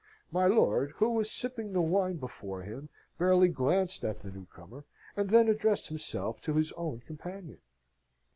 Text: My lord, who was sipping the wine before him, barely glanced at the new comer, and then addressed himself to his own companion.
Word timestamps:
My 0.31 0.47
lord, 0.47 0.93
who 0.95 1.11
was 1.11 1.29
sipping 1.29 1.73
the 1.73 1.81
wine 1.81 2.15
before 2.17 2.63
him, 2.63 2.89
barely 3.19 3.49
glanced 3.49 4.03
at 4.03 4.19
the 4.21 4.31
new 4.31 4.47
comer, 4.47 4.83
and 5.15 5.29
then 5.29 5.47
addressed 5.47 5.89
himself 5.89 6.41
to 6.41 6.55
his 6.55 6.71
own 6.71 7.01
companion. 7.01 7.59